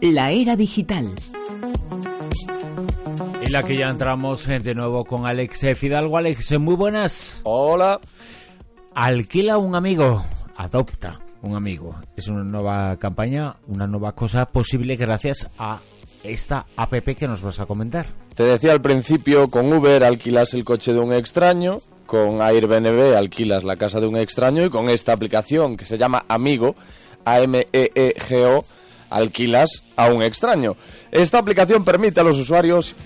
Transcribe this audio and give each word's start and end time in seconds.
La 0.00 0.30
era 0.32 0.56
digital. 0.56 1.08
En 3.40 3.52
la 3.52 3.62
que 3.62 3.76
ya 3.76 3.88
entramos 3.88 4.48
eh, 4.48 4.58
de 4.58 4.74
nuevo 4.74 5.04
con 5.04 5.26
Alex 5.26 5.62
eh, 5.64 5.74
Fidalgo. 5.74 6.16
Alex, 6.16 6.52
eh, 6.52 6.58
muy 6.58 6.74
buenas. 6.74 7.40
Hola. 7.44 8.00
Alquila 8.94 9.58
un 9.58 9.76
amigo, 9.76 10.24
adopta 10.56 11.20
un 11.42 11.54
amigo. 11.54 11.94
Es 12.16 12.28
una 12.28 12.42
nueva 12.42 12.96
campaña, 12.96 13.54
una 13.68 13.86
nueva 13.86 14.12
cosa 14.12 14.46
posible 14.46 14.96
gracias 14.96 15.48
a 15.58 15.80
esta 16.24 16.66
app 16.76 16.92
que 16.92 17.28
nos 17.28 17.42
vas 17.42 17.60
a 17.60 17.66
comentar. 17.66 18.06
Te 18.34 18.42
decía 18.42 18.72
al 18.72 18.80
principio, 18.80 19.48
con 19.48 19.72
Uber 19.72 20.02
alquilas 20.04 20.54
el 20.54 20.64
coche 20.64 20.92
de 20.92 20.98
un 20.98 21.12
extraño, 21.12 21.80
con 22.10 22.42
Airbnb 22.42 23.16
alquilas 23.16 23.62
la 23.62 23.76
casa 23.76 24.00
de 24.00 24.08
un 24.08 24.16
extraño 24.16 24.64
y 24.64 24.68
con 24.68 24.90
esta 24.90 25.12
aplicación 25.12 25.76
que 25.76 25.84
se 25.84 25.96
llama 25.96 26.24
Amigo, 26.26 26.74
A-M-E-E-G-O, 27.24 28.64
alquilas 29.10 29.84
a 29.94 30.08
un 30.08 30.20
extraño. 30.20 30.76
Esta 31.12 31.38
aplicación 31.38 31.84
permite 31.84 32.18
a 32.18 32.24
los 32.24 32.36
usuarios... 32.36 32.96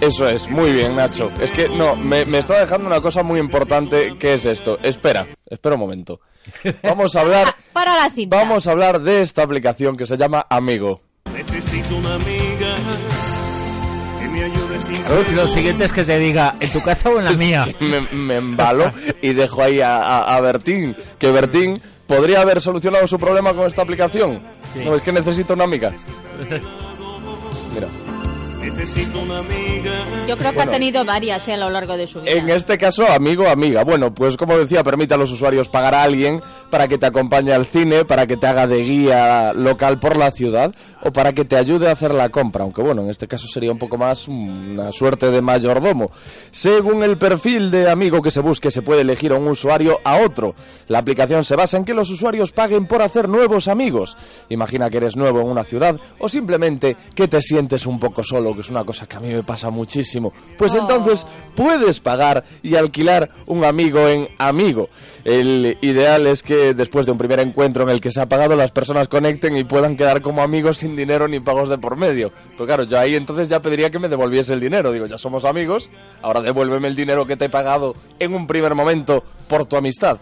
Eso 0.00 0.26
es, 0.26 0.48
muy 0.48 0.72
bien 0.72 0.96
Nacho. 0.96 1.30
Es 1.42 1.52
que 1.52 1.68
no, 1.68 1.94
me, 1.94 2.24
me 2.24 2.38
está 2.38 2.58
dejando 2.58 2.86
una 2.86 3.02
cosa 3.02 3.22
muy 3.22 3.38
importante 3.38 4.16
que 4.18 4.32
es 4.32 4.46
esto. 4.46 4.78
Espera, 4.82 5.26
espera 5.44 5.74
un 5.74 5.82
momento. 5.82 6.20
Vamos 6.82 7.14
a 7.16 7.20
hablar... 7.20 7.48
Para 7.74 7.96
la 7.96 8.08
cinta. 8.08 8.38
Vamos 8.38 8.66
a 8.66 8.70
hablar 8.70 9.02
de 9.02 9.20
esta 9.20 9.42
aplicación 9.42 9.94
que 9.94 10.06
se 10.06 10.16
llama 10.16 10.46
Amigo. 10.48 11.02
Necesito 11.34 11.96
una 11.96 12.14
amiga 12.14 12.43
Lo 15.34 15.48
siguiente 15.48 15.84
es 15.84 15.92
que 15.92 16.04
te 16.04 16.18
diga, 16.18 16.56
¿en 16.60 16.72
tu 16.72 16.80
casa 16.82 17.10
o 17.10 17.18
en 17.18 17.24
la 17.26 17.32
mía? 17.32 17.66
Me, 17.80 18.00
me 18.12 18.36
embalo 18.36 18.92
y 19.22 19.32
dejo 19.32 19.62
ahí 19.62 19.80
a, 19.80 19.98
a- 19.98 20.36
a 20.36 20.40
Bertín. 20.40 20.96
Que 21.18 21.30
Bertín 21.32 21.80
podría 22.06 22.40
haber 22.42 22.60
solucionado 22.60 23.06
su 23.06 23.18
problema 23.18 23.54
con 23.54 23.66
esta 23.66 23.82
aplicación. 23.82 24.42
No, 24.84 24.94
es 24.96 25.02
que 25.02 25.12
necesito 25.12 25.54
una 25.54 25.64
amiga. 25.64 25.92
Mira. 27.74 27.88
Necesito 28.76 29.20
una 29.20 29.38
amiga 29.38 30.04
Yo 30.26 30.36
creo 30.36 30.50
que 30.50 30.56
Bueno. 30.56 30.70
ha 30.70 30.74
tenido 30.74 31.04
varias 31.04 31.46
eh, 31.48 31.52
a 31.54 31.56
lo 31.56 31.70
largo 31.70 31.96
de 31.96 32.06
su 32.06 32.20
vida. 32.20 32.32
En 32.32 32.48
este 32.50 32.76
caso, 32.76 33.06
amigo, 33.06 33.46
amiga. 33.48 33.84
Bueno, 33.84 34.12
pues 34.12 34.36
como 34.36 34.58
decía, 34.58 34.82
permite 34.82 35.14
a 35.14 35.16
los 35.16 35.30
usuarios 35.30 35.68
pagar 35.68 35.94
a 35.94 36.02
alguien 36.02 36.42
para 36.70 36.88
que 36.88 36.98
te 36.98 37.06
acompañe 37.06 37.52
al 37.52 37.66
cine, 37.66 38.04
para 38.04 38.26
que 38.26 38.36
te 38.36 38.46
haga 38.46 38.66
de 38.66 38.78
guía 38.82 39.52
local 39.54 39.98
por 40.00 40.16
la 40.16 40.30
ciudad 40.30 40.74
o 41.02 41.12
para 41.12 41.32
que 41.32 41.44
te 41.44 41.56
ayude 41.56 41.88
a 41.88 41.92
hacer 41.92 42.12
la 42.14 42.30
compra. 42.30 42.64
Aunque 42.64 42.82
bueno, 42.82 43.02
en 43.02 43.10
este 43.10 43.28
caso 43.28 43.46
sería 43.46 43.70
un 43.70 43.78
poco 43.78 43.96
más 43.96 44.26
una 44.28 44.90
suerte 44.92 45.30
de 45.30 45.40
mayordomo. 45.40 46.10
Según 46.50 47.02
el 47.04 47.16
perfil 47.18 47.70
de 47.70 47.88
amigo 47.90 48.22
que 48.22 48.30
se 48.30 48.40
busque, 48.40 48.70
se 48.70 48.82
puede 48.82 49.02
elegir 49.02 49.32
a 49.32 49.36
un 49.36 49.46
usuario 49.46 50.00
a 50.04 50.18
otro. 50.18 50.54
La 50.88 50.98
aplicación 50.98 51.44
se 51.44 51.56
basa 51.56 51.76
en 51.76 51.84
que 51.84 51.94
los 51.94 52.10
usuarios 52.10 52.52
paguen 52.52 52.86
por 52.86 53.02
hacer 53.02 53.28
nuevos 53.28 53.68
amigos. 53.68 54.16
Imagina 54.48 54.90
que 54.90 54.96
eres 54.96 55.16
nuevo 55.16 55.40
en 55.42 55.48
una 55.48 55.64
ciudad 55.64 55.96
o 56.18 56.28
simplemente 56.28 56.96
que 57.14 57.28
te 57.28 57.40
sientes 57.40 57.86
un 57.86 58.00
poco 58.00 58.22
solo, 58.22 58.54
es 58.64 58.70
una 58.70 58.84
cosa 58.84 59.06
que 59.06 59.16
a 59.16 59.20
mí 59.20 59.32
me 59.32 59.42
pasa 59.42 59.70
muchísimo. 59.70 60.32
Pues 60.56 60.74
entonces 60.74 61.26
puedes 61.54 62.00
pagar 62.00 62.44
y 62.62 62.74
alquilar 62.76 63.30
un 63.46 63.64
amigo 63.64 64.08
en 64.08 64.28
amigo. 64.38 64.88
El 65.24 65.78
ideal 65.82 66.26
es 66.26 66.42
que 66.42 66.74
después 66.74 67.06
de 67.06 67.12
un 67.12 67.18
primer 67.18 67.40
encuentro 67.40 67.84
en 67.84 67.90
el 67.90 68.00
que 68.00 68.10
se 68.10 68.20
ha 68.20 68.26
pagado 68.26 68.56
las 68.56 68.72
personas 68.72 69.08
conecten 69.08 69.56
y 69.56 69.64
puedan 69.64 69.96
quedar 69.96 70.22
como 70.22 70.42
amigos 70.42 70.78
sin 70.78 70.96
dinero 70.96 71.28
ni 71.28 71.40
pagos 71.40 71.68
de 71.68 71.78
por 71.78 71.96
medio. 71.96 72.32
Pues 72.56 72.66
claro, 72.66 72.84
yo 72.84 72.98
ahí 72.98 73.14
entonces 73.14 73.48
ya 73.48 73.60
pediría 73.60 73.90
que 73.90 73.98
me 73.98 74.08
devolviese 74.08 74.54
el 74.54 74.60
dinero. 74.60 74.92
Digo, 74.92 75.06
ya 75.06 75.18
somos 75.18 75.44
amigos, 75.44 75.90
ahora 76.22 76.40
devuélveme 76.40 76.88
el 76.88 76.96
dinero 76.96 77.26
que 77.26 77.36
te 77.36 77.46
he 77.46 77.50
pagado 77.50 77.94
en 78.18 78.34
un 78.34 78.46
primer 78.46 78.74
momento 78.74 79.22
por 79.48 79.66
tu 79.66 79.76
amistad. 79.76 80.18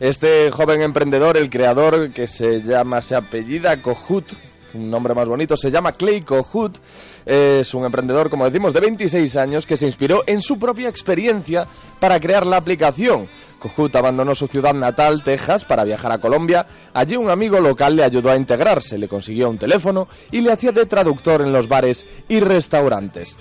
Este 0.00 0.50
joven 0.50 0.82
emprendedor, 0.82 1.36
el 1.36 1.50
creador 1.50 2.12
que 2.12 2.26
se 2.26 2.62
llama, 2.62 3.00
se 3.02 3.14
apellida 3.14 3.80
Kohut, 3.82 4.32
un 4.74 4.90
nombre 4.90 5.14
más 5.14 5.26
bonito, 5.26 5.56
se 5.56 5.70
llama 5.70 5.92
Clay 5.92 6.22
Kohut, 6.22 6.78
es 7.24 7.72
un 7.74 7.84
emprendedor, 7.84 8.30
como 8.30 8.44
decimos, 8.44 8.72
de 8.72 8.80
26 8.80 9.36
años 9.36 9.66
que 9.66 9.76
se 9.76 9.86
inspiró 9.86 10.22
en 10.26 10.40
su 10.40 10.58
propia 10.58 10.88
experiencia 10.88 11.66
para 12.00 12.18
crear 12.20 12.46
la 12.46 12.56
aplicación. 12.56 13.28
Kohut 13.58 13.94
abandonó 13.94 14.34
su 14.34 14.46
ciudad 14.46 14.74
natal, 14.74 15.22
Texas, 15.22 15.64
para 15.64 15.84
viajar 15.84 16.12
a 16.12 16.18
Colombia. 16.18 16.66
Allí 16.92 17.16
un 17.16 17.30
amigo 17.30 17.60
local 17.60 17.94
le 17.96 18.04
ayudó 18.04 18.30
a 18.30 18.36
integrarse, 18.36 18.98
le 18.98 19.08
consiguió 19.08 19.48
un 19.48 19.58
teléfono 19.58 20.08
y 20.30 20.40
le 20.40 20.52
hacía 20.52 20.72
de 20.72 20.86
traductor 20.86 21.42
en 21.42 21.52
los 21.52 21.68
bares 21.68 22.04
y 22.28 22.40
restaurantes. 22.40 23.36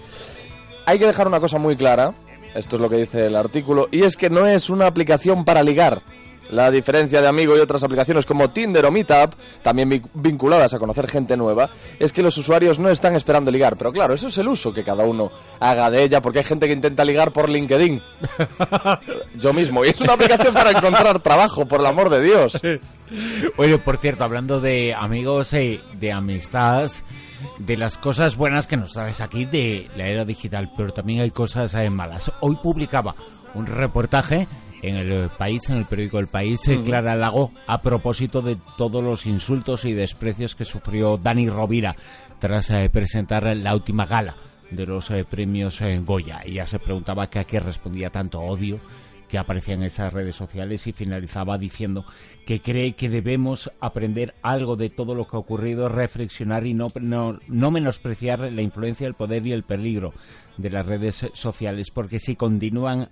Hay 0.85 0.99
que 0.99 1.07
dejar 1.07 1.27
una 1.27 1.39
cosa 1.39 1.57
muy 1.57 1.75
clara, 1.75 2.13
esto 2.53 2.75
es 2.75 2.81
lo 2.81 2.89
que 2.89 2.97
dice 2.97 3.25
el 3.25 3.35
artículo, 3.35 3.87
y 3.91 4.03
es 4.03 4.15
que 4.15 4.29
no 4.29 4.45
es 4.45 4.69
una 4.69 4.87
aplicación 4.87 5.45
para 5.45 5.63
ligar. 5.63 6.03
La 6.51 6.69
diferencia 6.69 7.21
de 7.21 7.27
Amigo 7.27 7.55
y 7.57 7.59
otras 7.59 7.83
aplicaciones 7.83 8.25
como 8.25 8.49
Tinder 8.49 8.85
o 8.85 8.91
Meetup, 8.91 9.33
también 9.63 9.89
vi- 9.89 10.01
vinculadas 10.13 10.73
a 10.73 10.79
conocer 10.79 11.07
gente 11.07 11.35
nueva, 11.37 11.69
es 11.99 12.11
que 12.13 12.21
los 12.21 12.37
usuarios 12.37 12.77
no 12.77 12.89
están 12.89 13.15
esperando 13.15 13.49
ligar. 13.51 13.77
Pero 13.77 13.91
claro, 13.91 14.13
eso 14.13 14.27
es 14.27 14.37
el 14.37 14.47
uso 14.47 14.71
que 14.73 14.83
cada 14.83 15.03
uno 15.05 15.31
haga 15.59 15.89
de 15.89 16.03
ella, 16.03 16.21
porque 16.21 16.39
hay 16.39 16.45
gente 16.45 16.67
que 16.67 16.73
intenta 16.73 17.03
ligar 17.03 17.31
por 17.31 17.49
LinkedIn. 17.49 18.01
Yo 19.35 19.53
mismo. 19.53 19.83
Y 19.85 19.89
es 19.89 20.01
una 20.01 20.13
aplicación 20.13 20.53
para 20.53 20.71
encontrar 20.71 21.19
trabajo, 21.19 21.65
por 21.65 21.79
el 21.79 21.85
amor 21.87 22.09
de 22.09 22.21
Dios. 22.21 22.59
Oye, 23.57 23.77
por 23.77 23.97
cierto, 23.97 24.23
hablando 24.23 24.59
de 24.61 24.93
amigos 24.93 25.53
y 25.53 25.79
de 25.99 26.11
amistad, 26.11 26.89
de 27.59 27.77
las 27.77 27.97
cosas 27.97 28.35
buenas 28.35 28.67
que 28.67 28.77
nos 28.77 28.93
traes 28.93 29.21
aquí 29.21 29.45
de 29.45 29.89
la 29.95 30.07
era 30.07 30.25
digital, 30.25 30.71
pero 30.77 30.93
también 30.93 31.21
hay 31.21 31.31
cosas 31.31 31.73
eh, 31.73 31.89
malas. 31.89 32.31
Hoy 32.41 32.57
publicaba 32.61 33.15
un 33.53 33.65
reportaje 33.65 34.47
en 34.81 34.95
el 34.95 35.29
país, 35.29 35.69
en 35.69 35.77
el 35.77 35.85
periódico 35.85 36.19
El 36.19 36.27
País, 36.27 36.67
eh, 36.67 36.81
Clara 36.83 37.15
Lago, 37.15 37.51
a 37.67 37.81
propósito 37.81 38.41
de 38.41 38.57
todos 38.77 39.03
los 39.03 39.25
insultos 39.25 39.85
y 39.85 39.93
desprecios 39.93 40.55
que 40.55 40.65
sufrió 40.65 41.17
Dani 41.17 41.49
Rovira 41.49 41.95
tras 42.39 42.69
eh, 42.71 42.89
presentar 42.91 43.55
la 43.55 43.73
última 43.73 44.05
gala 44.05 44.35
de 44.71 44.85
los 44.85 45.11
eh, 45.11 45.25
premios 45.29 45.81
eh, 45.81 45.99
Goya. 45.99 46.41
Ella 46.43 46.65
se 46.65 46.79
preguntaba 46.79 47.29
que 47.29 47.39
a 47.39 47.43
qué 47.43 47.59
respondía 47.59 48.09
tanto 48.09 48.39
odio 48.39 48.79
que 49.29 49.37
aparecía 49.37 49.75
en 49.75 49.83
esas 49.83 50.11
redes 50.11 50.35
sociales 50.35 50.87
y 50.87 50.91
finalizaba 50.91 51.57
diciendo 51.57 52.03
que 52.45 52.59
cree 52.59 52.95
que 52.95 53.07
debemos 53.07 53.71
aprender 53.79 54.35
algo 54.41 54.75
de 54.75 54.89
todo 54.89 55.15
lo 55.15 55.25
que 55.25 55.37
ha 55.37 55.39
ocurrido, 55.39 55.87
reflexionar 55.87 56.67
y 56.67 56.73
no, 56.73 56.87
no, 56.99 57.39
no 57.47 57.71
menospreciar 57.71 58.51
la 58.51 58.61
influencia, 58.61 59.07
el 59.07 59.13
poder 59.13 59.47
y 59.47 59.53
el 59.53 59.63
peligro 59.63 60.13
de 60.57 60.69
las 60.69 60.85
redes 60.85 61.27
sociales, 61.31 61.91
porque 61.91 62.19
si 62.19 62.35
continúan 62.35 63.09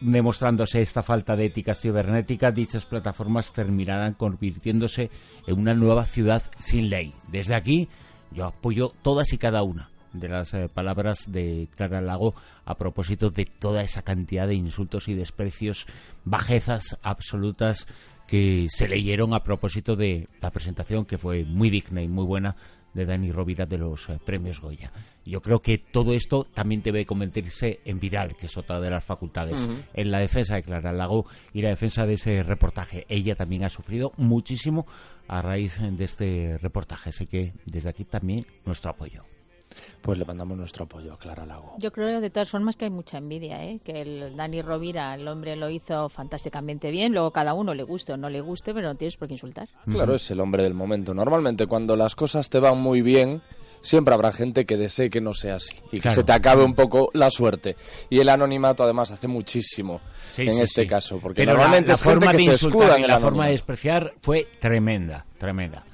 demostrándose 0.00 0.80
esta 0.80 1.02
falta 1.02 1.36
de 1.36 1.46
ética 1.46 1.74
cibernética, 1.74 2.50
dichas 2.50 2.86
plataformas 2.86 3.52
terminarán 3.52 4.14
convirtiéndose 4.14 5.10
en 5.46 5.58
una 5.58 5.74
nueva 5.74 6.06
ciudad 6.06 6.42
sin 6.58 6.88
ley. 6.88 7.14
Desde 7.30 7.54
aquí 7.54 7.88
yo 8.30 8.44
apoyo 8.44 8.92
todas 9.02 9.32
y 9.32 9.38
cada 9.38 9.62
una 9.62 9.90
de 10.12 10.28
las 10.28 10.54
eh, 10.54 10.68
palabras 10.72 11.24
de 11.28 11.68
Clara 11.76 12.00
Lago 12.00 12.34
a 12.64 12.76
propósito 12.76 13.30
de 13.30 13.44
toda 13.44 13.82
esa 13.82 14.02
cantidad 14.02 14.46
de 14.46 14.54
insultos 14.54 15.08
y 15.08 15.14
desprecios, 15.14 15.86
bajezas 16.24 16.96
absolutas 17.02 17.86
que 18.26 18.66
se 18.68 18.88
leyeron 18.88 19.32
a 19.32 19.42
propósito 19.42 19.96
de 19.96 20.28
la 20.40 20.50
presentación 20.50 21.06
que 21.06 21.18
fue 21.18 21.44
muy 21.44 21.70
digna 21.70 22.02
y 22.02 22.08
muy 22.08 22.24
buena 22.24 22.56
de 22.98 23.06
Dani 23.06 23.30
Rovira 23.30 23.64
de 23.64 23.78
los 23.78 24.08
eh, 24.08 24.18
premios 24.24 24.60
Goya. 24.60 24.92
Yo 25.24 25.40
creo 25.40 25.60
que 25.60 25.78
todo 25.78 26.12
esto 26.14 26.44
también 26.44 26.82
debe 26.82 27.06
convertirse 27.06 27.80
en 27.84 28.00
viral, 28.00 28.34
que 28.34 28.46
es 28.46 28.56
otra 28.56 28.80
de 28.80 28.90
las 28.90 29.04
facultades, 29.04 29.68
en 29.94 30.10
la 30.10 30.18
defensa 30.18 30.56
de 30.56 30.62
Clara 30.62 30.92
Lago 30.92 31.26
y 31.52 31.62
la 31.62 31.68
defensa 31.68 32.06
de 32.06 32.14
ese 32.14 32.42
reportaje. 32.42 33.06
Ella 33.08 33.36
también 33.36 33.64
ha 33.64 33.70
sufrido 33.70 34.12
muchísimo 34.16 34.86
a 35.28 35.42
raíz 35.42 35.78
de 35.80 36.04
este 36.04 36.58
reportaje, 36.58 37.10
así 37.10 37.26
que 37.26 37.52
desde 37.66 37.90
aquí 37.90 38.04
también 38.04 38.46
nuestro 38.64 38.90
apoyo. 38.90 39.24
Pues 40.02 40.18
le 40.18 40.24
mandamos 40.24 40.56
nuestro 40.56 40.84
apoyo 40.84 41.12
a 41.14 41.18
Clara 41.18 41.44
Lago. 41.46 41.74
Yo 41.78 41.92
creo 41.92 42.20
de 42.20 42.30
todas 42.30 42.48
formas 42.48 42.76
que 42.76 42.84
hay 42.86 42.90
mucha 42.90 43.18
envidia, 43.18 43.64
¿eh? 43.64 43.80
que 43.84 44.00
el 44.02 44.36
Dani 44.36 44.62
Rovira, 44.62 45.14
el 45.14 45.26
hombre 45.28 45.56
lo 45.56 45.68
hizo 45.70 46.08
fantásticamente 46.08 46.90
bien, 46.90 47.12
luego 47.12 47.30
cada 47.30 47.54
uno 47.54 47.74
le 47.74 47.82
guste 47.82 48.12
o 48.12 48.16
no 48.16 48.28
le 48.30 48.40
guste, 48.40 48.72
pero 48.74 48.88
no 48.88 48.94
tienes 48.94 49.16
por 49.16 49.28
qué 49.28 49.34
insultar. 49.34 49.68
Claro, 49.90 50.14
es 50.14 50.30
el 50.30 50.40
hombre 50.40 50.62
del 50.62 50.74
momento. 50.74 51.14
Normalmente 51.14 51.66
cuando 51.66 51.96
las 51.96 52.14
cosas 52.14 52.48
te 52.50 52.58
van 52.60 52.78
muy 52.78 53.02
bien, 53.02 53.42
siempre 53.80 54.12
habrá 54.14 54.32
gente 54.32 54.66
que 54.66 54.76
desee 54.76 55.08
que 55.10 55.20
no 55.20 55.34
sea 55.34 55.56
así 55.56 55.76
y 55.92 55.96
que 55.96 56.00
Claro. 56.00 56.14
se 56.16 56.24
te 56.24 56.32
acabe 56.32 56.64
un 56.64 56.74
poco 56.74 57.10
la 57.14 57.30
suerte. 57.30 57.76
Y 58.10 58.18
el 58.18 58.28
anonimato 58.28 58.82
además 58.82 59.10
hace 59.10 59.28
muchísimo 59.28 60.00
Sí, 60.34 60.42
en 60.42 60.54
sí, 60.54 60.60
este 60.62 60.82
sí. 60.82 60.86
caso, 60.88 61.18
porque 61.20 61.42
Pero 61.42 61.52
la- 61.52 61.58
normalmente 61.58 61.88
la, 61.88 61.94
es 61.94 62.02
gente 62.02 62.14
forma 62.26 62.30
que 62.32 62.36
de 62.38 62.44
se 62.44 62.50
insultar 62.52 62.80
escuda 62.80 62.96
en 62.96 63.04
y 63.04 63.06
la 63.06 63.20
forma 63.20 63.46
de 63.46 63.52
despreciar 63.52 64.12
fue 64.20 64.46
tremenda, 64.60 65.24
tremenda. 65.38 65.84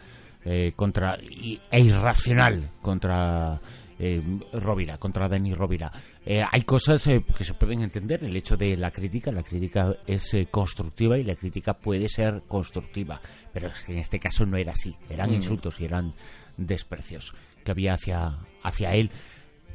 Eh, 0.46 0.72
contra 0.76 1.18
y- 1.22 1.58
e 1.70 1.80
irracional 1.80 2.68
contra 2.82 3.58
eh, 3.98 4.20
Rovira, 4.52 4.98
contra 4.98 5.28
Dani 5.28 5.54
Rovira. 5.54 5.90
Eh, 6.26 6.42
hay 6.50 6.62
cosas 6.62 7.06
eh, 7.06 7.24
que 7.36 7.44
se 7.44 7.54
pueden 7.54 7.82
entender. 7.82 8.24
El 8.24 8.36
hecho 8.36 8.56
de 8.56 8.76
la 8.76 8.90
crítica, 8.90 9.30
la 9.32 9.42
crítica 9.42 9.94
es 10.06 10.32
eh, 10.34 10.46
constructiva 10.50 11.18
y 11.18 11.24
la 11.24 11.34
crítica 11.34 11.74
puede 11.74 12.08
ser 12.08 12.42
constructiva, 12.48 13.20
pero 13.52 13.68
es 13.68 13.84
que 13.84 13.92
en 13.92 13.98
este 13.98 14.18
caso 14.18 14.46
no 14.46 14.56
era 14.56 14.72
así. 14.72 14.96
Eran 15.08 15.30
Mm. 15.30 15.34
insultos 15.34 15.80
y 15.80 15.84
eran 15.84 16.12
desprecios 16.56 17.34
que 17.64 17.70
había 17.70 17.94
hacia 17.94 18.38
hacia 18.62 18.94
él. 18.94 19.10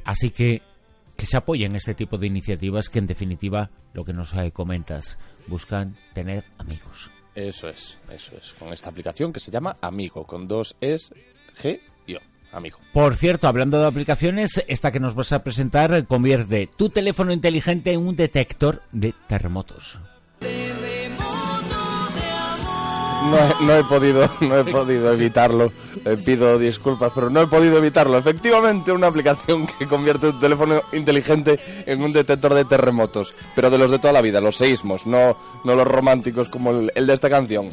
Así 0.04 0.30
que 0.30 0.62
que 1.16 1.26
se 1.26 1.36
apoyen 1.36 1.76
este 1.76 1.94
tipo 1.94 2.16
de 2.16 2.26
iniciativas 2.26 2.88
que 2.88 2.98
en 2.98 3.06
definitiva 3.06 3.70
lo 3.92 4.04
que 4.06 4.14
nos 4.14 4.32
comentas 4.54 5.18
buscan 5.48 5.96
tener 6.14 6.44
amigos. 6.56 7.10
Eso 7.34 7.68
es, 7.68 7.98
eso 8.10 8.36
es. 8.38 8.54
Con 8.54 8.72
esta 8.72 8.88
aplicación 8.88 9.32
que 9.32 9.38
se 9.40 9.50
llama 9.50 9.76
Amigo, 9.82 10.24
con 10.24 10.48
dos 10.48 10.76
es 10.80 11.12
G. 11.56 11.80
Por 12.92 13.16
cierto, 13.16 13.48
hablando 13.48 13.80
de 13.80 13.86
aplicaciones, 13.86 14.62
esta 14.66 14.90
que 14.90 15.00
nos 15.00 15.14
vas 15.14 15.32
a 15.32 15.42
presentar 15.42 16.06
convierte 16.06 16.68
tu 16.76 16.90
teléfono 16.90 17.32
inteligente 17.32 17.92
en 17.92 18.00
un 18.00 18.16
detector 18.16 18.82
de 18.92 19.14
terremotos. 19.28 19.98
No 23.22 23.36
he, 23.36 23.64
no 23.64 23.76
he 23.76 23.84
podido, 23.84 24.30
no 24.40 24.58
he 24.58 24.64
podido 24.64 25.12
evitarlo. 25.12 25.72
Le 26.04 26.16
pido 26.16 26.58
disculpas, 26.58 27.12
pero 27.14 27.28
no 27.28 27.42
he 27.42 27.46
podido 27.46 27.76
evitarlo. 27.76 28.16
Efectivamente, 28.16 28.92
una 28.92 29.08
aplicación 29.08 29.66
que 29.78 29.86
convierte 29.86 30.32
tu 30.32 30.38
teléfono 30.38 30.80
inteligente 30.92 31.60
en 31.86 32.02
un 32.02 32.12
detector 32.12 32.54
de 32.54 32.64
terremotos, 32.64 33.34
pero 33.54 33.70
de 33.70 33.78
los 33.78 33.90
de 33.90 33.98
toda 33.98 34.14
la 34.14 34.22
vida, 34.22 34.40
los 34.40 34.56
seísmos, 34.56 35.06
no, 35.06 35.36
no 35.64 35.74
los 35.74 35.86
románticos 35.86 36.48
como 36.48 36.70
el, 36.70 36.92
el 36.94 37.06
de 37.06 37.14
esta 37.14 37.28
canción. 37.28 37.70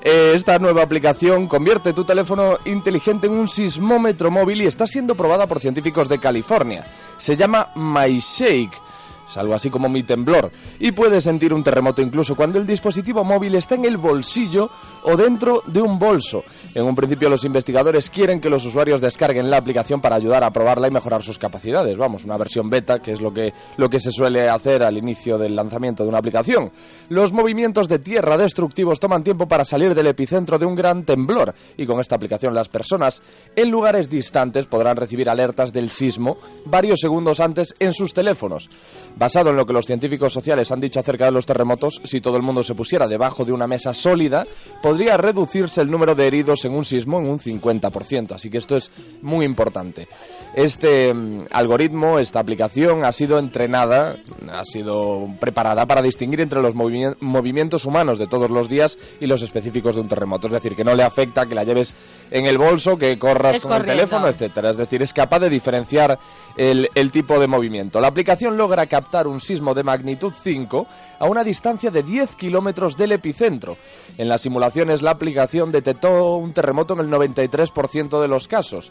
Eh, 0.00 0.32
esta 0.34 0.58
nueva 0.58 0.82
aplicación 0.82 1.48
convierte 1.48 1.92
tu 1.92 2.04
teléfono 2.04 2.58
inteligente 2.64 3.26
en 3.26 3.34
un 3.34 3.48
sismómetro 3.48 4.30
móvil 4.30 4.62
y 4.62 4.66
está 4.66 4.86
siendo 4.86 5.14
probada 5.14 5.46
por 5.46 5.60
científicos 5.60 6.08
de 6.08 6.18
California. 6.18 6.84
Se 7.18 7.36
llama 7.36 7.68
MyShake. 7.74 8.87
Es 9.28 9.36
algo 9.36 9.54
así 9.54 9.68
como 9.68 9.88
mi 9.88 10.02
temblor. 10.02 10.50
Y 10.80 10.92
puede 10.92 11.20
sentir 11.20 11.52
un 11.52 11.62
terremoto 11.62 12.00
incluso 12.00 12.34
cuando 12.34 12.58
el 12.58 12.66
dispositivo 12.66 13.24
móvil 13.24 13.54
está 13.56 13.74
en 13.74 13.84
el 13.84 13.96
bolsillo 13.96 14.70
o 15.04 15.16
dentro 15.16 15.62
de 15.66 15.80
un 15.82 15.98
bolso. 15.98 16.44
En 16.74 16.84
un 16.84 16.94
principio 16.94 17.28
los 17.28 17.44
investigadores 17.44 18.10
quieren 18.10 18.40
que 18.40 18.50
los 18.50 18.64
usuarios 18.64 19.00
descarguen 19.00 19.50
la 19.50 19.58
aplicación 19.58 20.00
para 20.00 20.16
ayudar 20.16 20.44
a 20.44 20.50
probarla 20.50 20.88
y 20.88 20.90
mejorar 20.90 21.22
sus 21.22 21.38
capacidades. 21.38 21.96
Vamos, 21.98 22.24
una 22.24 22.36
versión 22.36 22.70
beta, 22.70 23.00
que 23.00 23.12
es 23.12 23.20
lo 23.20 23.32
que, 23.32 23.52
lo 23.76 23.90
que 23.90 24.00
se 24.00 24.12
suele 24.12 24.48
hacer 24.48 24.82
al 24.82 24.96
inicio 24.96 25.36
del 25.36 25.54
lanzamiento 25.54 26.02
de 26.02 26.08
una 26.08 26.18
aplicación. 26.18 26.70
Los 27.08 27.32
movimientos 27.32 27.88
de 27.88 27.98
tierra 27.98 28.38
destructivos 28.38 28.98
toman 28.98 29.24
tiempo 29.24 29.46
para 29.46 29.64
salir 29.64 29.94
del 29.94 30.06
epicentro 30.06 30.58
de 30.58 30.66
un 30.66 30.74
gran 30.74 31.04
temblor. 31.04 31.54
Y 31.76 31.86
con 31.86 32.00
esta 32.00 32.16
aplicación 32.16 32.54
las 32.54 32.68
personas 32.68 33.22
en 33.54 33.70
lugares 33.70 34.08
distantes 34.08 34.66
podrán 34.66 34.96
recibir 34.96 35.28
alertas 35.28 35.72
del 35.72 35.90
sismo 35.90 36.38
varios 36.64 37.00
segundos 37.00 37.40
antes 37.40 37.74
en 37.78 37.92
sus 37.92 38.12
teléfonos. 38.12 38.70
Basado 39.18 39.50
en 39.50 39.56
lo 39.56 39.66
que 39.66 39.72
los 39.72 39.84
científicos 39.84 40.32
sociales 40.32 40.70
han 40.70 40.80
dicho 40.80 41.00
acerca 41.00 41.24
de 41.24 41.32
los 41.32 41.44
terremotos, 41.44 42.00
si 42.04 42.20
todo 42.20 42.36
el 42.36 42.42
mundo 42.42 42.62
se 42.62 42.76
pusiera 42.76 43.08
debajo 43.08 43.44
de 43.44 43.50
una 43.52 43.66
mesa 43.66 43.92
sólida, 43.92 44.46
podría 44.80 45.16
reducirse 45.16 45.80
el 45.80 45.90
número 45.90 46.14
de 46.14 46.26
heridos 46.28 46.64
en 46.64 46.72
un 46.72 46.84
sismo 46.84 47.18
en 47.18 47.26
un 47.28 47.40
50%. 47.40 48.32
Así 48.32 48.48
que 48.48 48.58
esto 48.58 48.76
es 48.76 48.92
muy 49.22 49.44
importante. 49.44 50.06
Este 50.54 51.12
mm, 51.12 51.46
algoritmo, 51.50 52.18
esta 52.20 52.38
aplicación, 52.38 53.04
ha 53.04 53.10
sido 53.12 53.38
entrenada, 53.40 54.16
ha 54.52 54.64
sido 54.64 55.28
preparada 55.40 55.84
para 55.86 56.00
distinguir 56.00 56.40
entre 56.40 56.62
los 56.62 56.74
movi- 56.76 57.16
movimientos 57.20 57.86
humanos 57.86 58.18
de 58.18 58.28
todos 58.28 58.50
los 58.50 58.68
días 58.68 58.98
y 59.20 59.26
los 59.26 59.42
específicos 59.42 59.96
de 59.96 60.02
un 60.02 60.08
terremoto. 60.08 60.46
Es 60.46 60.52
decir, 60.52 60.76
que 60.76 60.84
no 60.84 60.94
le 60.94 61.02
afecta 61.02 61.46
que 61.46 61.56
la 61.56 61.64
lleves 61.64 61.96
en 62.30 62.46
el 62.46 62.56
bolso, 62.56 62.96
que 62.96 63.18
corras 63.18 63.56
Es 63.56 63.62
con 63.64 63.72
el 63.72 63.84
teléfono, 63.84 64.28
etcétera. 64.28 64.70
Es 64.70 64.76
decir, 64.76 65.02
es 65.02 65.12
capaz 65.12 65.40
de 65.40 65.50
diferenciar 65.50 66.18
el, 66.58 67.10
tipo 67.12 67.38
de 67.38 67.46
movimiento. 67.46 68.00
La 68.00 68.08
aplicación 68.08 68.56
logra 68.56 68.86
captar 68.86 69.28
un 69.28 69.40
sismo 69.40 69.74
de 69.74 69.84
magnitud 69.84 70.32
5 70.42 70.86
a 71.20 71.26
una 71.26 71.44
distancia 71.44 71.90
de 71.90 72.02
10 72.02 72.34
kilómetros 72.34 72.96
del 72.96 73.12
epicentro. 73.12 73.76
En 74.18 74.28
las 74.28 74.42
simulaciones, 74.42 75.00
la 75.00 75.12
aplicación 75.12 75.70
detectó 75.70 76.34
un 76.34 76.52
terremoto 76.52 76.94
en 76.94 77.00
el 77.00 77.10
93% 77.10 78.20
de 78.20 78.28
los 78.28 78.48
casos. 78.48 78.90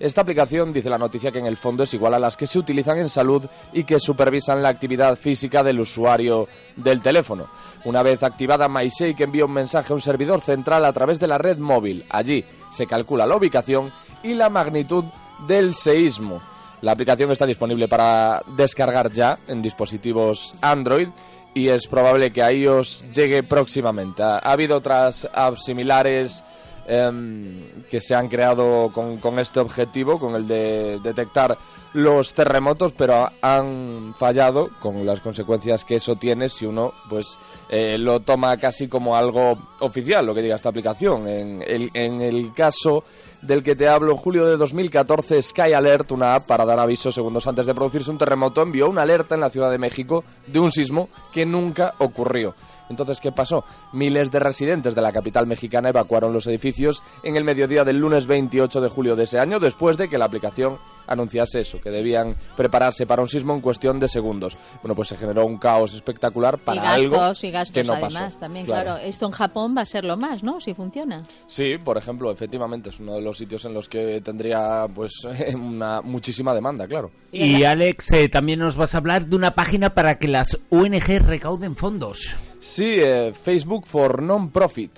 Esta 0.00 0.22
aplicación 0.22 0.72
dice 0.72 0.88
la 0.88 0.98
noticia 0.98 1.30
que 1.30 1.38
en 1.38 1.46
el 1.46 1.58
fondo 1.58 1.84
es 1.84 1.94
igual 1.94 2.14
a 2.14 2.18
las 2.18 2.36
que 2.36 2.46
se 2.46 2.58
utilizan 2.58 2.98
en 2.98 3.10
salud 3.10 3.44
y 3.72 3.84
que 3.84 4.00
supervisan 4.00 4.62
la 4.62 4.70
actividad 4.70 5.16
física 5.16 5.62
del 5.62 5.80
usuario 5.80 6.48
del 6.76 7.02
teléfono. 7.02 7.46
Una 7.84 8.02
vez 8.02 8.22
activada, 8.22 8.68
MyShake 8.68 9.20
envía 9.20 9.44
un 9.44 9.52
mensaje 9.52 9.92
a 9.92 9.96
un 9.96 10.02
servidor 10.02 10.40
central 10.40 10.86
a 10.86 10.92
través 10.92 11.20
de 11.20 11.28
la 11.28 11.38
red 11.38 11.58
móvil. 11.58 12.04
Allí 12.08 12.44
se 12.72 12.86
calcula 12.86 13.26
la 13.26 13.36
ubicación 13.36 13.92
y 14.22 14.32
la 14.32 14.48
magnitud 14.48 15.04
del 15.46 15.74
seísmo. 15.74 16.40
La 16.82 16.92
aplicación 16.92 17.30
está 17.30 17.46
disponible 17.46 17.88
para 17.88 18.42
descargar 18.56 19.10
ya 19.12 19.38
en 19.46 19.62
dispositivos 19.62 20.54
Android 20.60 21.08
y 21.54 21.68
es 21.68 21.86
probable 21.86 22.32
que 22.32 22.42
a 22.42 22.52
iOS 22.52 23.06
llegue 23.14 23.44
próximamente. 23.44 24.22
Ha, 24.22 24.38
ha 24.38 24.52
habido 24.52 24.76
otras 24.76 25.28
apps 25.32 25.64
similares 25.64 26.42
em, 26.88 27.84
que 27.88 28.00
se 28.00 28.16
han 28.16 28.28
creado 28.28 28.90
con, 28.92 29.18
con 29.18 29.38
este 29.38 29.60
objetivo, 29.60 30.18
con 30.18 30.34
el 30.34 30.48
de 30.48 30.98
detectar 31.04 31.56
los 31.94 32.32
terremotos, 32.32 32.92
pero 32.92 33.28
han 33.42 34.14
fallado 34.16 34.70
con 34.80 35.04
las 35.04 35.20
consecuencias 35.20 35.84
que 35.84 35.96
eso 35.96 36.16
tiene 36.16 36.48
si 36.48 36.64
uno 36.64 36.94
pues 37.08 37.38
eh, 37.68 37.96
lo 37.98 38.20
toma 38.20 38.56
casi 38.56 38.88
como 38.88 39.14
algo 39.14 39.58
oficial, 39.80 40.24
lo 40.24 40.34
que 40.34 40.42
diga 40.42 40.56
esta 40.56 40.70
aplicación. 40.70 41.28
En 41.28 41.62
el, 41.62 41.90
en 41.94 42.20
el 42.22 42.52
caso 42.54 43.04
del 43.42 43.62
que 43.62 43.74
te 43.76 43.88
hablo, 43.88 44.12
en 44.12 44.16
julio 44.16 44.46
de 44.46 44.56
2014, 44.56 45.42
Sky 45.42 45.72
Alert, 45.72 46.12
una 46.12 46.34
app 46.34 46.46
para 46.46 46.64
dar 46.64 46.78
aviso 46.78 47.10
segundos 47.10 47.46
antes 47.46 47.66
de 47.66 47.74
producirse 47.74 48.10
un 48.10 48.18
terremoto, 48.18 48.62
envió 48.62 48.88
una 48.88 49.02
alerta 49.02 49.34
en 49.34 49.40
la 49.40 49.50
Ciudad 49.50 49.70
de 49.70 49.78
México 49.78 50.24
de 50.46 50.60
un 50.60 50.70
sismo 50.70 51.08
que 51.32 51.44
nunca 51.44 51.94
ocurrió. 51.98 52.54
Entonces, 52.88 53.20
¿qué 53.20 53.32
pasó? 53.32 53.64
Miles 53.92 54.30
de 54.30 54.38
residentes 54.38 54.94
de 54.94 55.02
la 55.02 55.12
capital 55.12 55.46
mexicana 55.46 55.88
evacuaron 55.88 56.32
los 56.32 56.46
edificios 56.46 57.02
en 57.22 57.36
el 57.36 57.44
mediodía 57.44 57.84
del 57.84 57.98
lunes 57.98 58.26
28 58.26 58.80
de 58.80 58.88
julio 58.88 59.16
de 59.16 59.24
ese 59.24 59.38
año, 59.38 59.58
después 59.58 59.96
de 59.96 60.08
que 60.08 60.18
la 60.18 60.26
aplicación 60.26 60.78
anunciase 61.06 61.60
eso, 61.60 61.80
que 61.80 61.90
debían 61.90 62.34
prepararse 62.56 63.06
para 63.06 63.22
un 63.22 63.28
sismo 63.28 63.54
en 63.54 63.60
cuestión 63.60 63.98
de 64.00 64.08
segundos. 64.08 64.56
Bueno, 64.82 64.94
pues 64.94 65.08
se 65.08 65.16
generó 65.16 65.46
un 65.46 65.58
caos 65.58 65.94
espectacular 65.94 66.58
para 66.58 66.80
y 66.80 67.06
gastos, 67.06 67.20
algo 67.22 67.48
y 67.48 67.50
gastos 67.50 67.74
que 67.74 67.84
no 67.84 67.92
además 67.94 68.14
pasó. 68.14 68.38
también, 68.38 68.66
claro. 68.66 68.96
Esto 68.96 69.26
en 69.26 69.32
Japón 69.32 69.74
va 69.76 69.82
a 69.82 69.86
ser 69.86 70.04
lo 70.04 70.16
más, 70.16 70.42
¿no? 70.42 70.60
Si 70.60 70.74
funciona. 70.74 71.24
Sí, 71.46 71.78
por 71.82 71.96
ejemplo, 71.98 72.30
efectivamente 72.30 72.90
es 72.90 73.00
uno 73.00 73.14
de 73.14 73.22
los 73.22 73.36
sitios 73.38 73.64
en 73.64 73.74
los 73.74 73.88
que 73.88 74.20
tendría 74.20 74.86
pues 74.94 75.12
una 75.54 76.02
muchísima 76.02 76.54
demanda, 76.54 76.86
claro. 76.86 77.10
Y 77.30 77.64
Alex, 77.64 78.12
eh, 78.12 78.28
también 78.28 78.58
nos 78.58 78.76
vas 78.76 78.94
a 78.94 78.98
hablar 78.98 79.26
de 79.26 79.36
una 79.36 79.54
página 79.54 79.94
para 79.94 80.18
que 80.18 80.28
las 80.28 80.58
ONG 80.70 81.26
recauden 81.26 81.76
fondos. 81.76 82.34
Sí, 82.58 82.96
eh, 82.98 83.32
Facebook 83.34 83.86
for 83.86 84.22
Non-Profit. 84.22 84.92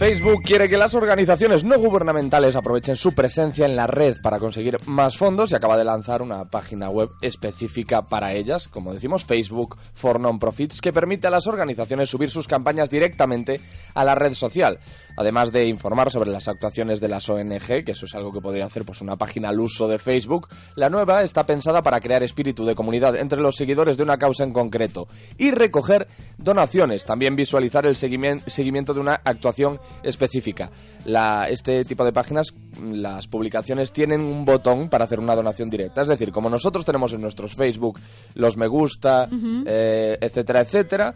Facebook 0.00 0.40
quiere 0.42 0.70
que 0.70 0.78
las 0.78 0.94
organizaciones 0.94 1.62
no 1.62 1.78
gubernamentales 1.78 2.56
aprovechen 2.56 2.96
su 2.96 3.14
presencia 3.14 3.66
en 3.66 3.76
la 3.76 3.86
red 3.86 4.16
para 4.22 4.38
conseguir 4.38 4.78
más 4.86 5.18
fondos 5.18 5.52
y 5.52 5.54
acaba 5.54 5.76
de 5.76 5.84
lanzar 5.84 6.22
una 6.22 6.46
página 6.46 6.88
web 6.88 7.10
específica 7.20 8.00
para 8.00 8.32
ellas, 8.32 8.66
como 8.66 8.94
decimos, 8.94 9.26
Facebook 9.26 9.76
for 9.92 10.18
Non-Profits, 10.18 10.80
que 10.80 10.94
permite 10.94 11.26
a 11.26 11.30
las 11.30 11.46
organizaciones 11.46 12.08
subir 12.08 12.30
sus 12.30 12.48
campañas 12.48 12.88
directamente 12.88 13.60
a 13.92 14.02
la 14.02 14.14
red 14.14 14.32
social, 14.32 14.78
además 15.16 15.52
de 15.52 15.66
informar 15.66 16.10
sobre 16.10 16.30
las 16.30 16.48
actuaciones 16.48 17.00
de 17.00 17.08
las 17.08 17.28
ONG, 17.28 17.84
que 17.84 17.92
eso 17.92 18.06
es 18.06 18.14
algo 18.14 18.32
que 18.32 18.40
podría 18.40 18.66
hacer 18.66 18.84
pues 18.84 19.00
una 19.00 19.16
página 19.16 19.48
al 19.50 19.60
uso 19.60 19.88
de 19.88 19.98
Facebook. 19.98 20.48
La 20.76 20.88
nueva 20.90 21.22
está 21.22 21.44
pensada 21.44 21.82
para 21.82 22.00
crear 22.00 22.22
espíritu 22.22 22.64
de 22.64 22.74
comunidad 22.74 23.16
entre 23.16 23.40
los 23.40 23.56
seguidores 23.56 23.96
de 23.96 24.02
una 24.02 24.18
causa 24.18 24.44
en 24.44 24.52
concreto 24.52 25.08
y 25.38 25.50
recoger 25.50 26.06
donaciones, 26.38 27.04
también 27.04 27.36
visualizar 27.36 27.86
el 27.86 27.96
seguimien- 27.96 28.42
seguimiento 28.46 28.94
de 28.94 29.00
una 29.00 29.20
actuación 29.24 29.80
específica. 30.02 30.70
La- 31.04 31.48
este 31.48 31.84
tipo 31.84 32.04
de 32.04 32.12
páginas, 32.12 32.52
las 32.82 33.26
publicaciones 33.26 33.92
tienen 33.92 34.20
un 34.22 34.44
botón 34.44 34.88
para 34.88 35.04
hacer 35.04 35.18
una 35.20 35.34
donación 35.34 35.70
directa. 35.70 36.02
Es 36.02 36.08
decir, 36.08 36.32
como 36.32 36.48
nosotros 36.50 36.84
tenemos 36.84 37.12
en 37.12 37.20
nuestros 37.20 37.54
Facebook 37.54 37.98
los 38.34 38.56
me 38.56 38.66
gusta, 38.66 39.28
eh, 39.66 40.18
etcétera, 40.20 40.60
etcétera, 40.60 41.14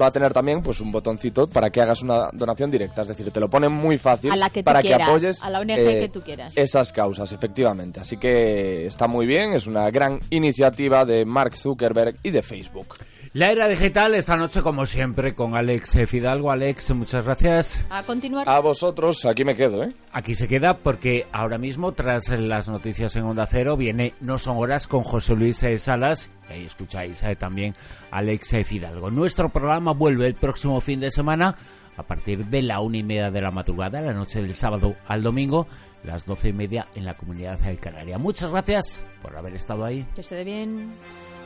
va 0.00 0.06
a 0.06 0.10
tener 0.10 0.32
también 0.32 0.62
pues 0.62 0.80
un 0.80 0.90
botoncito 0.90 1.48
para 1.48 1.70
que 1.70 1.80
hagas 1.80 2.02
una 2.02 2.30
donación 2.32 2.70
directa. 2.70 3.02
Es 3.02 3.08
decir, 3.08 3.30
te 3.30 3.40
lo 3.40 3.48
ponen 3.48 3.72
muy 3.72 3.98
fácil 3.98 4.30
A 4.32 4.36
la 4.36 4.50
que 4.50 4.62
tú 4.62 4.64
para 4.64 4.80
quieras, 4.80 4.98
que 4.98 5.04
apoyes 5.04 5.38
eh, 5.38 5.42
a 5.42 5.50
la 5.50 5.60
ONG 5.60 5.66
que 5.76 6.10
tú 6.12 6.22
quieras. 6.22 6.52
esas 6.56 6.92
causas, 6.92 7.32
efectivamente. 7.32 8.00
Así 8.00 8.16
que 8.16 8.86
está 8.86 9.06
muy 9.06 9.26
bien, 9.26 9.52
es 9.52 9.66
una 9.66 9.90
gran 9.90 10.20
iniciativa 10.30 11.04
de 11.04 11.24
Mark 11.24 11.56
Zuckerberg 11.56 12.16
y 12.22 12.30
de 12.30 12.42
Facebook. 12.42 12.86
La 13.34 13.50
era 13.50 13.66
digital 13.66 14.14
esta 14.14 14.36
noche, 14.36 14.60
como 14.60 14.84
siempre, 14.84 15.34
con 15.34 15.56
Alex 15.56 15.96
Fidalgo. 16.06 16.50
Alex, 16.50 16.90
muchas 16.90 17.24
gracias. 17.24 17.86
A 17.88 18.02
continuar. 18.02 18.46
A 18.46 18.60
vosotros, 18.60 19.24
aquí 19.24 19.42
me 19.42 19.56
quedo, 19.56 19.84
¿eh? 19.84 19.94
Aquí 20.12 20.34
se 20.34 20.46
queda 20.46 20.76
porque 20.76 21.26
ahora 21.32 21.56
mismo, 21.56 21.92
tras 21.92 22.28
las 22.28 22.68
noticias 22.68 23.16
en 23.16 23.22
Onda 23.22 23.46
Cero, 23.46 23.78
viene 23.78 24.12
No 24.20 24.38
Son 24.38 24.58
Horas 24.58 24.86
con 24.86 25.02
José 25.02 25.34
Luis 25.34 25.64
Salas. 25.78 26.28
Y 26.50 26.52
ahí 26.52 26.66
escucháis 26.66 27.22
eh, 27.22 27.34
también 27.34 27.74
a 28.10 28.18
Alex 28.18 28.54
Fidalgo. 28.66 29.10
Nuestro 29.10 29.48
programa 29.48 29.92
vuelve 29.92 30.26
el 30.26 30.34
próximo 30.34 30.82
fin 30.82 31.00
de 31.00 31.10
semana 31.10 31.56
a 31.96 32.02
partir 32.02 32.44
de 32.44 32.60
la 32.60 32.80
una 32.80 32.98
y 32.98 33.02
media 33.02 33.30
de 33.30 33.40
la 33.40 33.50
madrugada, 33.50 34.02
la 34.02 34.12
noche 34.12 34.42
del 34.42 34.54
sábado 34.54 34.94
al 35.08 35.22
domingo, 35.22 35.66
las 36.04 36.26
doce 36.26 36.50
y 36.50 36.52
media 36.52 36.86
en 36.94 37.06
la 37.06 37.16
comunidad 37.16 37.58
de 37.60 37.78
Canaria. 37.78 38.18
Muchas 38.18 38.50
gracias 38.50 39.02
por 39.22 39.34
haber 39.38 39.54
estado 39.54 39.86
ahí. 39.86 40.06
Que 40.14 40.20
esté 40.20 40.44
bien. 40.44 40.90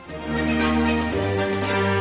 Thank 0.09 1.91
you. 1.91 1.96